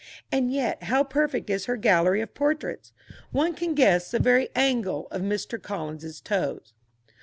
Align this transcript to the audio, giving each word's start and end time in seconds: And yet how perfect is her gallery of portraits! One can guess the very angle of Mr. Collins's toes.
And 0.31 0.51
yet 0.51 0.81
how 0.85 1.03
perfect 1.03 1.47
is 1.51 1.65
her 1.65 1.77
gallery 1.77 2.21
of 2.21 2.33
portraits! 2.33 2.91
One 3.31 3.53
can 3.53 3.75
guess 3.75 4.09
the 4.09 4.17
very 4.17 4.49
angle 4.55 5.07
of 5.11 5.21
Mr. 5.21 5.61
Collins's 5.61 6.19
toes. 6.21 6.73